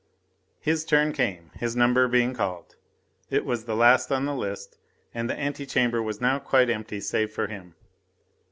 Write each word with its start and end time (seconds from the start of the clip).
His 0.59 0.83
turn 0.83 1.13
came 1.13 1.51
his 1.53 1.75
number 1.75 2.07
being 2.07 2.33
called 2.33 2.75
it 3.29 3.45
was 3.45 3.65
the 3.65 3.75
last 3.75 4.11
on 4.11 4.25
the 4.25 4.33
list, 4.33 4.79
and 5.13 5.29
the 5.29 5.37
ante 5.37 5.67
chamber 5.67 6.01
was 6.01 6.19
now 6.19 6.39
quite 6.39 6.71
empty 6.71 6.99
save 6.99 7.31
for 7.31 7.45
him. 7.45 7.75